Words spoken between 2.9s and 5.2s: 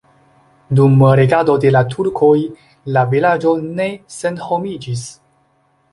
la vilaĝo ne senhomiĝis.